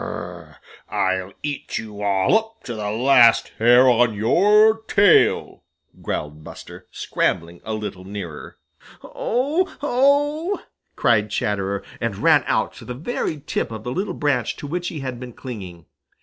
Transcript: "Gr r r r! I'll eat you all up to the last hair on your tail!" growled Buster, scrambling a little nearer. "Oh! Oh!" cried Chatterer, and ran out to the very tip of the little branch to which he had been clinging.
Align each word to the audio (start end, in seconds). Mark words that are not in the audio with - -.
"Gr 0.01 0.07
r 0.07 0.13
r 0.13 0.33
r! 0.33 0.59
I'll 1.27 1.33
eat 1.43 1.77
you 1.77 2.01
all 2.01 2.35
up 2.35 2.63
to 2.63 2.73
the 2.73 2.89
last 2.89 3.49
hair 3.59 3.87
on 3.87 4.15
your 4.15 4.81
tail!" 4.87 5.61
growled 6.01 6.43
Buster, 6.43 6.87
scrambling 6.89 7.61
a 7.63 7.75
little 7.75 8.03
nearer. 8.03 8.57
"Oh! 9.03 9.77
Oh!" 9.83 10.59
cried 10.95 11.29
Chatterer, 11.29 11.83
and 12.01 12.17
ran 12.17 12.43
out 12.47 12.73
to 12.77 12.85
the 12.85 12.95
very 12.95 13.41
tip 13.45 13.69
of 13.69 13.83
the 13.83 13.91
little 13.91 14.15
branch 14.15 14.55
to 14.57 14.65
which 14.65 14.87
he 14.87 15.01
had 15.01 15.19
been 15.19 15.33
clinging. 15.33 15.85